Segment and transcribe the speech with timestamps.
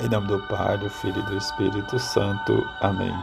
[0.00, 2.66] Em nome do Pai, do Filho e do Espírito Santo.
[2.80, 3.14] Amém.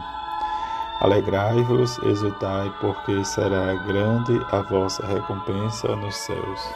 [1.00, 6.74] Alegrai-vos, exultai, porque será grande a vossa recompensa nos céus.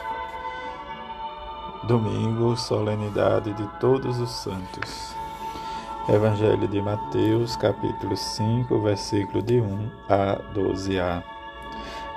[1.83, 5.15] Domingo, solenidade de todos os santos.
[6.09, 11.23] Evangelho de Mateus, capítulo 5, versículo de 1 a 12a.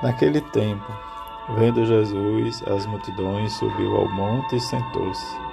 [0.03, 0.93] Naquele tempo,
[1.57, 5.49] vendo Jesus as multidões, subiu ao monte e sentou-se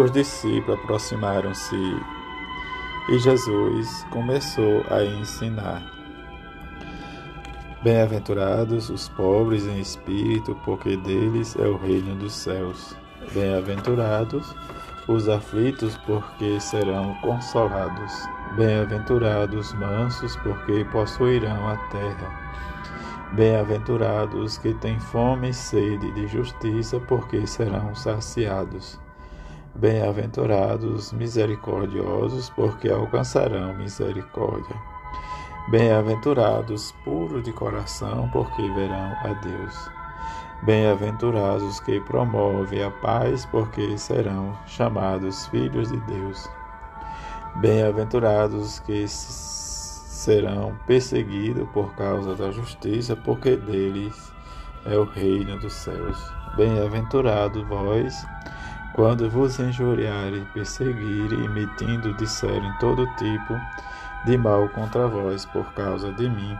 [0.00, 1.76] os discípulos aproximaram-se
[3.08, 5.82] e Jesus começou a ensinar.
[7.82, 12.96] Bem-aventurados os pobres em espírito, porque deles é o reino dos céus.
[13.34, 14.54] Bem-aventurados
[15.08, 18.28] os aflitos, porque serão consolados.
[18.56, 23.32] Bem-aventurados os mansos, porque possuirão a terra.
[23.32, 29.00] Bem-aventurados que têm fome e sede de justiça, porque serão saciados.
[29.74, 34.76] Bem-aventurados misericordiosos, porque alcançarão misericórdia.
[35.70, 39.90] Bem-aventurados puros de coração, porque verão a Deus.
[40.62, 46.48] Bem-aventurados que promovem a paz, porque serão chamados filhos de Deus.
[47.56, 54.32] Bem-aventurados que serão perseguidos por causa da justiça, porque deles
[54.84, 56.18] é o reino dos céus.
[56.56, 58.14] Bem-aventurados vós
[58.94, 63.54] quando vos injuriarem, perseguirem e disserem todo tipo
[64.24, 66.56] de mal contra vós por causa de mim,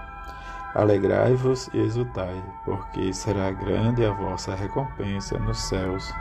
[0.75, 6.12] alegrai-vos e exultai, porque será grande a vossa recompensa nos céus.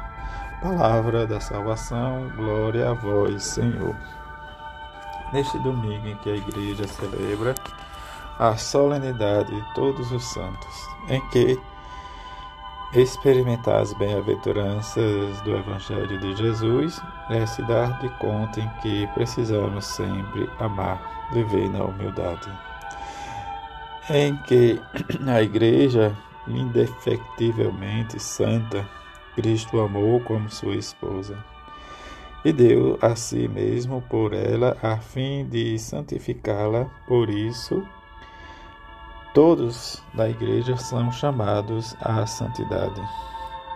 [0.62, 3.96] Palavra da salvação, glória a vós, Senhor.
[5.34, 7.56] Neste domingo em que a igreja celebra
[8.38, 11.60] a solenidade de todos os santos, em que
[12.94, 19.86] Experimentar as bem-aventuranças do Evangelho de Jesus é se dar de conta em que precisamos
[19.86, 22.52] sempre amar, viver na humildade.
[24.10, 24.82] Em que
[25.26, 26.14] a Igreja,
[26.46, 28.86] indefectivelmente santa,
[29.36, 31.38] Cristo amou como sua esposa
[32.44, 37.88] e deu a si mesmo por ela a fim de santificá-la, por isso
[39.34, 43.02] Todos da igreja são chamados à santidade.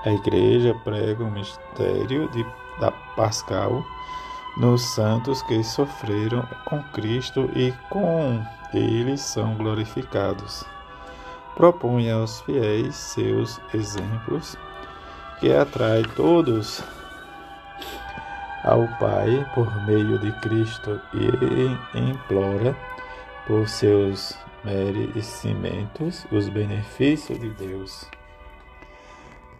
[0.03, 2.45] A igreja prega o mistério de,
[2.79, 3.81] da Pascal
[4.57, 10.65] nos santos que sofreram com Cristo e com eles são glorificados.
[11.55, 14.57] Propõe aos fiéis seus exemplos,
[15.39, 16.83] que atrai todos
[18.65, 22.75] ao Pai por meio de Cristo e implora
[23.47, 28.09] por seus merecimentos, os benefícios de Deus.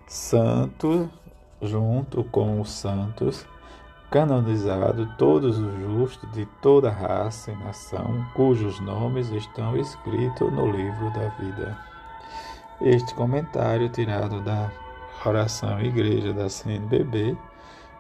[0.07, 1.09] Santo,
[1.61, 3.45] junto com os santos,
[4.09, 11.11] canonizado todos os justos de toda raça e nação, cujos nomes estão escritos no livro
[11.11, 11.77] da vida.
[12.81, 14.71] Este comentário tirado da
[15.25, 17.37] oração Igreja da CNBB,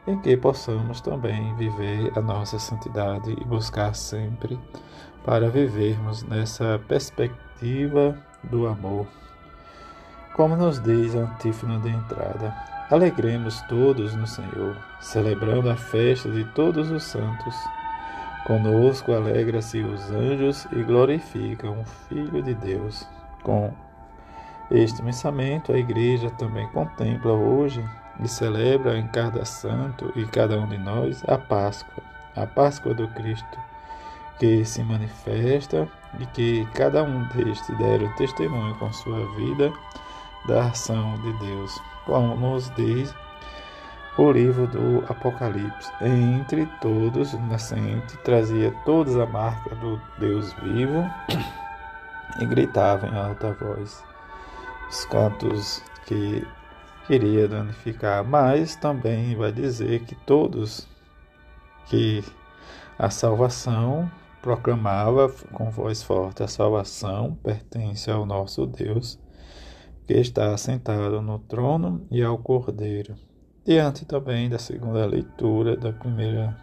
[0.07, 4.59] em que possamos também viver a nossa santidade e buscar sempre
[5.25, 9.07] para vivermos nessa perspectiva do amor.
[10.35, 12.53] Como nos diz a antífona de entrada,
[12.91, 17.55] alegremos todos no Senhor, celebrando a festa de todos os santos.
[18.45, 23.07] Conosco alegra-se os anjos e glorificam o Filho de Deus.
[23.41, 23.73] Com
[24.69, 27.83] este pensamento, a Igreja também contempla hoje
[28.19, 32.03] e celebra em cada santo e cada um de nós a Páscoa,
[32.35, 33.57] a Páscoa do Cristo
[34.39, 35.87] que se manifesta
[36.19, 39.71] e que cada um destes deram testemunho com sua vida
[40.47, 43.13] da ação de Deus, como nos diz
[44.17, 45.91] o livro do Apocalipse.
[46.01, 51.09] Entre todos, o nascente trazia todos a marca do Deus vivo
[52.39, 54.03] e gritava em alta voz
[54.89, 56.47] os cantos que
[57.07, 60.87] queria danificar, mas também vai dizer que todos
[61.87, 62.23] que
[62.97, 64.09] a salvação
[64.41, 69.19] proclamava com voz forte: A salvação pertence ao nosso Deus,
[70.07, 73.15] que está assentado no trono e ao Cordeiro.
[73.65, 76.55] Diante também da segunda leitura da primeira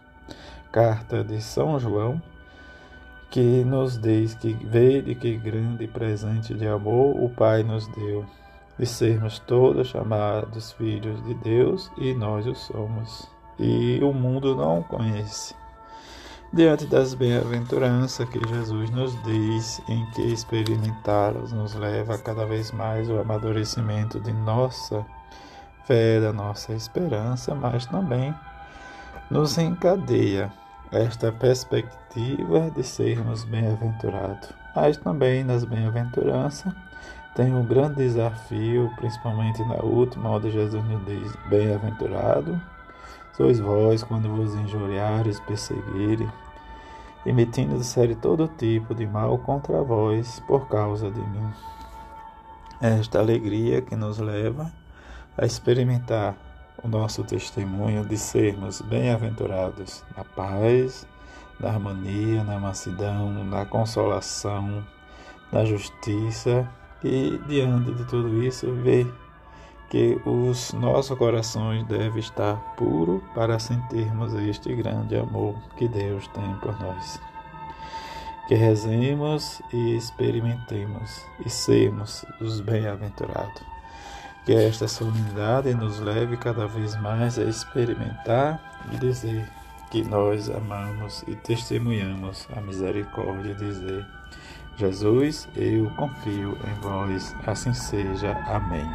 [0.71, 2.23] carta de São João,
[3.31, 8.25] que nos diz que veio que grande presente de amor o Pai nos deu,
[8.83, 13.31] de sermos todos chamados filhos de Deus e nós o somos.
[13.57, 15.55] E o mundo não o conhece
[16.53, 23.09] diante das bem-aventuranças que Jesus nos diz, em que experimentá-las nos leva cada vez mais
[23.09, 25.07] o amadurecimento de nossa
[25.85, 28.35] fé, da nossa esperança, mas também
[29.31, 30.53] nos encadeia
[30.91, 34.53] esta perspectiva de sermos bem-aventurados.
[34.75, 36.75] Mas também nas bem-aventuranças
[37.35, 42.61] tem um grande desafio, principalmente na última, onde Jesus nos diz: Bem-aventurado
[43.33, 46.31] sois vós quando vos injuriares, perseguirem,
[47.25, 51.51] e de todo tipo de mal contra vós por causa de mim.
[52.81, 54.71] Esta alegria que nos leva
[55.39, 56.35] a experimentar
[56.83, 61.07] o nosso testemunho de sermos bem-aventurados na paz,
[61.59, 64.85] na harmonia, na mansidão, na consolação,
[65.51, 66.69] na justiça
[67.05, 69.13] e diante de tudo isso ver
[69.93, 76.55] que os nossos corações devem estar puros para sentirmos este grande amor que Deus tem
[76.63, 77.21] por nós.
[78.49, 83.63] Que rezemos e experimentemos e sermos os bem-aventurados.
[84.47, 89.47] Que esta solenidade nos leve cada vez mais a experimentar e dizer
[89.91, 94.07] que nós amamos e testemunhamos a misericórdia, dizer
[94.77, 98.33] Jesus, eu confio em vós, assim seja.
[98.47, 98.89] Amém.